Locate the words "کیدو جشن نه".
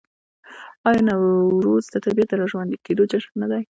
2.85-3.47